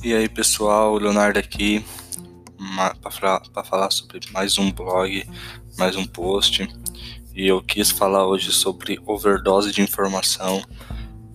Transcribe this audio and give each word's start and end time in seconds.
E 0.00 0.14
aí 0.14 0.28
pessoal, 0.28 0.96
Leonardo 0.96 1.40
aqui 1.40 1.84
para 3.02 3.64
falar 3.64 3.90
sobre 3.90 4.20
mais 4.30 4.56
um 4.56 4.70
blog, 4.70 5.26
mais 5.76 5.96
um 5.96 6.04
post. 6.04 6.68
E 7.34 7.48
eu 7.48 7.60
quis 7.60 7.90
falar 7.90 8.24
hoje 8.24 8.52
sobre 8.52 9.00
overdose 9.04 9.72
de 9.72 9.82
informação. 9.82 10.62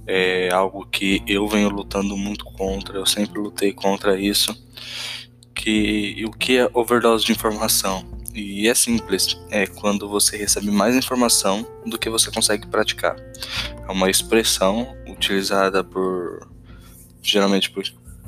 É 0.07 0.49
algo 0.53 0.85
que 0.85 1.21
eu 1.27 1.45
venho 1.45 1.67
lutando 1.67 2.15
muito 2.15 2.45
contra, 2.45 2.97
eu 2.97 3.05
sempre 3.05 3.37
lutei 3.37 3.73
contra 3.73 4.17
isso. 4.17 4.55
Que 5.53 6.23
o 6.25 6.31
que 6.31 6.57
é 6.57 6.69
overdose 6.73 7.25
de 7.25 7.33
informação? 7.33 8.05
E 8.33 8.69
é 8.69 8.73
simples, 8.73 9.37
é 9.49 9.67
quando 9.67 10.07
você 10.07 10.37
recebe 10.37 10.71
mais 10.71 10.95
informação 10.95 11.67
do 11.85 11.99
que 11.99 12.09
você 12.09 12.31
consegue 12.31 12.65
praticar. 12.67 13.17
É 13.87 13.91
uma 13.91 14.09
expressão 14.09 14.95
utilizada 15.05 15.83
por 15.83 16.47
geralmente 17.21 17.69
por 17.69 17.83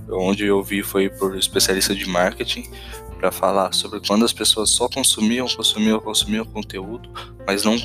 onde 0.10 0.46
eu 0.46 0.64
vi 0.64 0.84
foi 0.84 1.10
por 1.10 1.38
especialista 1.38 1.94
de 1.96 2.08
marketing 2.08 2.70
para 3.20 3.32
falar 3.32 3.74
sobre 3.74 4.00
quando 4.06 4.26
as 4.26 4.34
pessoas 4.34 4.70
só 4.70 4.88
consumiam, 4.88 5.48
consumiam, 5.48 6.00
consumiam 6.00 6.46
conteúdo, 6.46 7.10
mas 7.48 7.64
não 7.64 7.76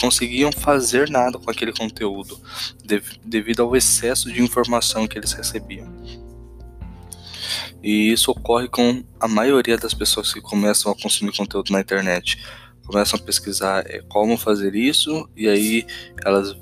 conseguiam 0.00 0.50
fazer 0.50 1.08
nada 1.10 1.38
com 1.38 1.50
aquele 1.50 1.72
conteúdo 1.72 2.40
devido 3.24 3.62
ao 3.62 3.76
excesso 3.76 4.32
de 4.32 4.42
informação 4.42 5.06
que 5.06 5.18
eles 5.18 5.32
recebiam. 5.32 5.88
E 7.82 8.12
isso 8.12 8.30
ocorre 8.30 8.68
com 8.68 9.02
a 9.18 9.26
maioria 9.26 9.76
das 9.76 9.94
pessoas 9.94 10.32
que 10.32 10.40
começam 10.40 10.92
a 10.92 10.94
consumir 10.94 11.34
conteúdo 11.34 11.72
na 11.72 11.80
internet. 11.80 12.38
Começam 12.84 13.18
a 13.18 13.22
pesquisar 13.22 13.84
é, 13.86 14.02
como 14.08 14.36
fazer 14.36 14.74
isso, 14.74 15.28
e 15.36 15.48
aí 15.48 15.86
elas 16.24 16.54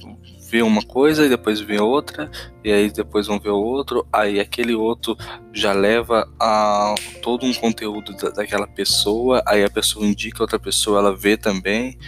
vê 0.48 0.62
uma 0.62 0.82
coisa 0.82 1.26
e 1.26 1.28
depois 1.28 1.60
vê 1.60 1.78
outra, 1.78 2.30
e 2.64 2.72
aí 2.72 2.90
depois 2.90 3.26
vão 3.26 3.38
ver 3.38 3.50
outro, 3.50 4.06
aí 4.12 4.40
aquele 4.40 4.74
outro 4.74 5.16
já 5.52 5.72
leva 5.72 6.26
a 6.40 6.94
todo 7.22 7.44
um 7.44 7.52
conteúdo 7.52 8.16
da, 8.16 8.30
daquela 8.30 8.66
pessoa, 8.66 9.42
aí 9.46 9.62
a 9.62 9.70
pessoa 9.70 10.06
indica 10.06 10.42
outra 10.42 10.58
pessoa, 10.58 11.00
ela 11.00 11.14
vê 11.14 11.36
também 11.36 11.98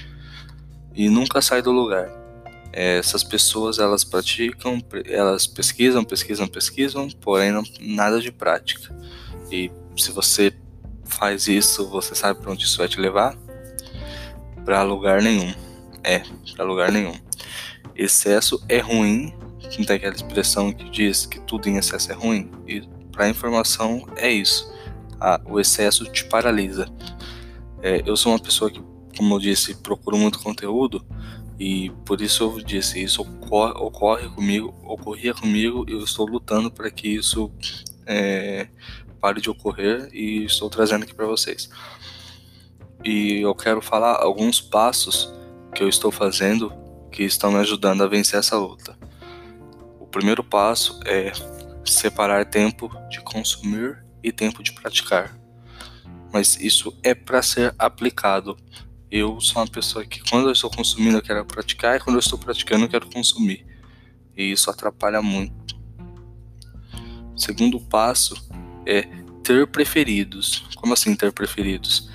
e 0.95 1.09
nunca 1.09 1.43
sai 1.43 1.61
do 1.61 1.71
lugar. 1.71 2.11
É, 2.73 2.99
essas 2.99 3.25
pessoas 3.25 3.79
elas 3.79 4.05
praticam, 4.05 4.81
elas 5.07 5.47
pesquisam, 5.47 6.05
pesquisam, 6.05 6.47
pesquisam, 6.47 7.09
porém 7.21 7.53
não, 7.53 7.63
nada 7.81 8.21
de 8.21 8.33
prática. 8.33 8.95
E 9.51 9.71
se 9.97 10.13
você 10.13 10.55
faz 11.05 11.49
isso, 11.49 11.89
você 11.89 12.15
sabe 12.15 12.41
para 12.41 12.53
onde 12.53 12.65
isso 12.65 12.79
vai 12.79 12.89
te 12.89 13.01
levar? 13.01 13.37
Para 14.65 14.83
lugar 14.83 15.21
nenhum. 15.21 15.53
É, 16.03 16.23
para 16.55 16.65
lugar 16.65 16.93
nenhum. 16.93 17.15
Excesso 18.01 18.65
é 18.67 18.79
ruim, 18.79 19.35
não 19.79 19.85
tem 19.85 19.97
aquela 19.97 20.15
expressão 20.15 20.73
que 20.73 20.89
diz 20.89 21.27
que 21.27 21.39
tudo 21.41 21.69
em 21.69 21.77
excesso 21.77 22.11
é 22.11 22.15
ruim. 22.15 22.51
E 22.67 22.81
para 23.13 23.29
informação 23.29 24.07
é 24.17 24.31
isso. 24.31 24.73
Ah, 25.21 25.39
o 25.45 25.61
excesso 25.61 26.07
te 26.07 26.25
paralisa. 26.25 26.89
É, 27.83 28.03
eu 28.07 28.17
sou 28.17 28.33
uma 28.33 28.39
pessoa 28.39 28.71
que, 28.71 28.83
como 29.19 29.35
eu 29.35 29.39
disse, 29.39 29.75
procuro 29.75 30.17
muito 30.17 30.39
conteúdo 30.39 31.05
e 31.59 31.91
por 32.07 32.23
isso 32.23 32.43
eu 32.43 32.65
disse 32.65 33.03
isso 33.03 33.21
ocorre, 33.21 33.73
ocorre 33.75 34.29
comigo, 34.31 34.75
ocorria 34.83 35.35
comigo 35.35 35.85
eu 35.87 36.03
estou 36.03 36.27
lutando 36.27 36.71
para 36.71 36.91
que 36.91 37.07
isso 37.07 37.53
é, 38.07 38.69
pare 39.21 39.43
de 39.43 39.51
ocorrer 39.51 40.09
e 40.11 40.47
estou 40.47 40.71
trazendo 40.71 41.03
aqui 41.03 41.15
para 41.15 41.27
vocês. 41.27 41.69
E 43.05 43.43
eu 43.43 43.55
quero 43.55 43.83
falar 43.83 44.23
alguns 44.23 44.59
passos 44.59 45.31
que 45.75 45.83
eu 45.83 45.89
estou 45.89 46.11
fazendo 46.11 46.73
que 47.11 47.23
estão 47.23 47.53
me 47.53 47.59
ajudando 47.59 48.03
a 48.03 48.07
vencer 48.07 48.39
essa 48.39 48.57
luta. 48.57 48.97
O 49.99 50.07
primeiro 50.07 50.43
passo 50.43 50.99
é 51.05 51.33
separar 51.85 52.45
tempo 52.45 52.91
de 53.09 53.21
consumir 53.21 54.05
e 54.23 54.33
tempo 54.33 54.63
de 54.63 54.73
praticar. 54.73 55.37
Mas 56.33 56.57
isso 56.61 56.97
é 57.03 57.15
para 57.15 57.43
ser 57.43 57.75
aplicado. 57.79 58.57
Eu 59.11 59.41
sou 59.41 59.61
uma 59.61 59.69
pessoa 59.69 60.05
que 60.05 60.21
quando 60.31 60.49
eu 60.49 60.53
estou 60.53 60.71
consumindo 60.71 61.19
eu 61.19 61.23
quero 61.23 61.45
praticar 61.45 61.97
e 61.97 62.01
quando 62.01 62.17
eu 62.17 62.21
estou 62.21 62.39
praticando 62.39 62.85
eu 62.85 62.89
quero 62.89 63.11
consumir. 63.11 63.67
E 64.37 64.53
isso 64.53 64.71
atrapalha 64.71 65.21
muito. 65.21 65.77
O 67.35 67.39
segundo 67.39 67.81
passo 67.81 68.35
é 68.87 69.03
ter 69.43 69.67
preferidos. 69.67 70.65
Como 70.77 70.93
assim 70.93 71.17
ter 71.17 71.33
preferidos? 71.33 72.09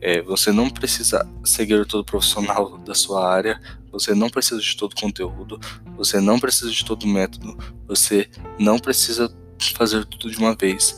É, 0.00 0.22
você 0.22 0.50
não 0.50 0.68
precisa 0.70 1.28
seguir 1.44 1.86
todo 1.86 2.04
profissional 2.04 2.78
da 2.78 2.94
sua 2.94 3.30
área, 3.30 3.60
você 3.90 4.14
não 4.14 4.28
precisa 4.28 4.60
de 4.60 4.76
todo 4.76 4.94
conteúdo, 4.94 5.58
você 5.96 6.20
não 6.20 6.38
precisa 6.38 6.70
de 6.70 6.84
todo 6.84 7.06
método, 7.06 7.56
você 7.86 8.28
não 8.58 8.78
precisa 8.78 9.32
fazer 9.74 10.04
tudo 10.04 10.30
de 10.30 10.38
uma 10.38 10.54
vez. 10.54 10.96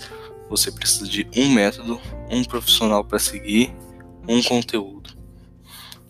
Você 0.49 0.71
precisa 0.71 1.09
de 1.09 1.27
um 1.35 1.51
método, 1.51 2.01
um 2.31 2.45
profissional 2.45 3.03
para 3.05 3.19
seguir, 3.19 3.75
um 4.29 4.43
conteúdo. 4.43 5.11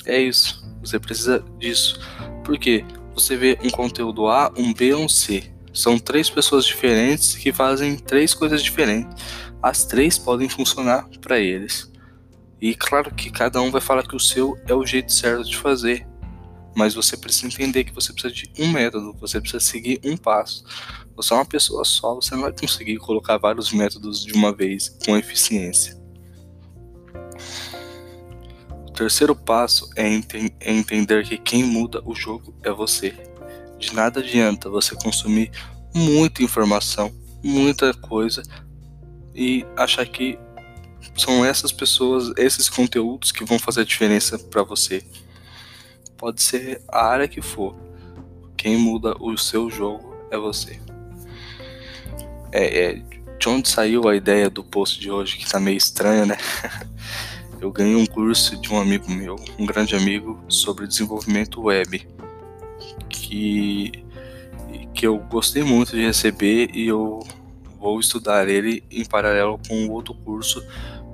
É 0.05 0.21
isso. 0.21 0.63
Você 0.81 0.99
precisa 0.99 1.45
disso. 1.59 2.01
Porque 2.45 2.85
você 3.15 3.37
vê 3.37 3.59
um 3.63 3.71
conteúdo 3.71 4.27
A, 4.27 4.53
um 4.57 4.73
B 4.73 4.95
um 4.95 5.09
C. 5.09 5.53
São 5.73 5.99
três 5.99 6.29
pessoas 6.29 6.65
diferentes 6.65 7.37
que 7.37 7.53
fazem 7.53 7.97
três 7.97 8.35
coisas 8.35 8.63
diferentes. 8.63 9.23
As 9.63 9.85
três 9.85 10.19
podem 10.19 10.49
funcionar 10.49 11.09
para 11.21 11.39
eles. 11.39 11.91
E 12.61 12.75
claro 12.75 13.15
que 13.15 13.31
cada 13.31 13.61
um 13.61 13.71
vai 13.71 13.81
falar 13.81 14.03
que 14.07 14.17
o 14.17 14.21
seu 14.21 14.59
é 14.67 14.75
o 14.75 14.85
jeito 14.85 15.13
certo 15.13 15.45
de 15.45 15.57
fazer. 15.57 16.07
Mas 16.75 16.95
você 16.95 17.17
precisa 17.17 17.47
entender 17.47 17.85
que 17.85 17.93
você 17.93 18.13
precisa 18.13 18.35
de 18.35 18.51
um 18.59 18.69
método, 18.71 19.15
você 19.21 19.41
precisa 19.41 19.61
seguir 19.61 20.01
um 20.05 20.17
passo. 20.17 20.65
Você 21.17 21.33
é 21.33 21.37
uma 21.37 21.45
pessoa 21.45 21.85
só, 21.85 22.15
você 22.15 22.35
não 22.35 22.43
vai 22.43 22.53
conseguir 22.53 22.97
colocar 22.97 23.37
vários 23.37 23.73
métodos 23.73 24.25
de 24.25 24.33
uma 24.33 24.53
vez 24.53 24.89
com 25.05 25.17
eficiência. 25.17 26.01
O 28.87 28.91
terceiro 28.93 29.35
passo 29.35 29.89
é, 29.97 30.09
ente 30.09 30.55
é 30.61 30.73
entender 30.73 31.27
que 31.27 31.37
quem 31.39 31.65
muda 31.65 32.03
o 32.05 32.15
jogo 32.15 32.55
é 32.63 32.71
você. 32.71 33.15
De 33.79 33.95
nada 33.95 34.21
adianta 34.21 34.71
você 34.71 34.95
consumir 34.95 35.51
muita 35.95 36.43
informação, 36.43 37.13
muita 37.43 37.93
coisa 37.95 38.43
e 39.35 39.67
achar 39.77 40.07
que 40.07 40.39
são 41.17 41.45
essas 41.45 41.73
pessoas, 41.73 42.33
esses 42.37 42.69
conteúdos 42.69 43.33
que 43.33 43.45
vão 43.45 43.59
fazer 43.59 43.81
a 43.81 43.85
diferença 43.85 44.39
para 44.39 44.63
você. 44.63 45.05
Pode 46.23 46.41
ser 46.41 46.81
a 46.87 47.05
área 47.05 47.27
que 47.27 47.43
for. 47.43 47.75
Quem 48.57 48.77
muda 48.77 49.17
o 49.19 49.37
seu 49.37 49.69
jogo 49.69 50.15
é 50.31 50.39
você. 50.39 50.79
É, 52.53 52.85
é, 52.85 53.03
de 53.41 53.49
onde 53.49 53.69
saiu 53.69 54.09
a 54.09 54.15
ideia 54.15 54.49
do 54.49 54.63
post 54.63 55.01
de 55.01 55.11
hoje, 55.11 55.37
que 55.37 55.51
tá 55.51 55.59
meio 55.59 55.77
estranho, 55.77 56.25
né? 56.25 56.37
Eu 57.61 57.73
ganhei 57.73 57.97
um 57.97 58.07
curso 58.07 58.57
de 58.57 58.73
um 58.73 58.81
amigo 58.81 59.11
meu, 59.11 59.35
um 59.59 59.67
grande 59.67 59.97
amigo, 59.97 60.41
sobre 60.49 60.87
desenvolvimento 60.87 61.61
web, 61.61 62.07
que, 63.09 64.05
que 64.95 65.05
eu 65.07 65.19
gostei 65.19 65.65
muito 65.65 65.91
de 65.91 66.05
receber 66.05 66.71
e 66.73 66.87
eu 66.89 67.21
vou 67.81 68.01
estudar 68.01 68.49
ele 68.49 68.83
em 68.91 69.05
paralelo 69.05 69.61
com 69.69 69.89
outro 69.89 70.15
curso 70.15 70.65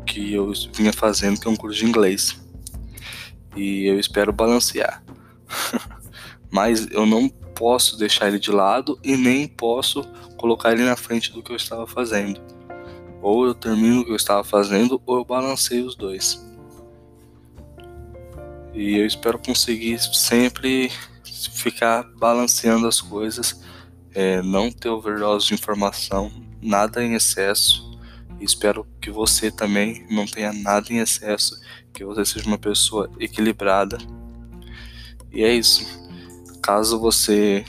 que 0.07 0.33
eu 0.35 0.53
vinha 0.75 0.93
fazendo, 0.93 1.39
que 1.39 1.47
é 1.47 1.51
um 1.51 1.57
curso 1.57 1.79
de 1.79 1.87
inglês. 1.87 2.48
E 3.59 3.87
eu 3.87 3.99
espero 3.99 4.33
balancear. 4.33 5.03
Mas 6.51 6.89
eu 6.93 7.05
não 7.05 7.29
posso 7.29 7.99
deixar 7.99 8.29
ele 8.29 8.39
de 8.39 8.53
lado 8.53 8.99
e 9.03 9.17
nem 9.17 9.49
posso 9.49 10.05
colocar 10.37 10.73
ele 10.73 10.85
na 10.85 10.97
frente 10.97 11.33
do 11.33 11.43
que 11.43 11.51
eu 11.51 11.57
estava 11.57 11.87
fazendo. 11.87 12.41
Ou 13.21 13.47
eu 13.47 13.55
termino 13.55 14.01
o 14.01 14.05
que 14.05 14.13
eu 14.13 14.17
estava 14.17 14.45
fazendo, 14.45 15.03
ou 15.05 15.17
eu 15.17 15.25
balanceio 15.25 15.85
os 15.87 15.97
dois. 15.97 16.41
E 18.73 18.97
eu 18.97 19.05
espero 19.05 19.41
conseguir 19.41 19.99
sempre 20.15 20.89
ficar 21.25 22.05
balanceando 22.17 22.87
as 22.87 23.01
coisas, 23.01 23.61
é, 24.15 24.41
não 24.41 24.71
ter 24.71 24.89
overdose 24.89 25.49
de 25.49 25.55
informação, 25.55 26.31
nada 26.63 27.03
em 27.03 27.15
excesso. 27.15 27.88
Espero 28.41 28.87
que 29.01 29.11
você 29.11 29.51
também 29.51 30.07
não 30.11 30.27
tenha 30.27 30.53
nada 30.53 30.93
em 30.93 30.99
excesso, 30.99 31.61
que 31.93 32.05
você 32.05 32.25
seja 32.25 32.47
uma 32.47 32.59
pessoa 32.59 33.11
equilibrada. 33.19 33.99
E 35.33 35.43
é 35.43 35.53
isso. 35.53 35.87
Caso 36.63 36.99
você 36.99 37.65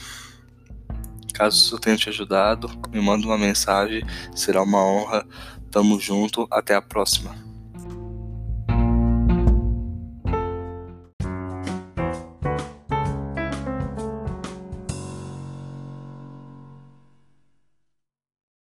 caso 1.33 1.56
isso 1.56 1.80
tenha 1.80 1.95
te 1.95 2.10
ajudado, 2.10 2.69
me 2.92 3.00
manda 3.00 3.25
uma 3.25 3.38
mensagem, 3.38 4.04
será 4.36 4.62
uma 4.62 4.83
honra. 4.83 5.25
Tamo 5.71 6.00
junto, 6.00 6.48
até 6.51 6.75
a 6.75 6.81
próxima. 6.81 7.49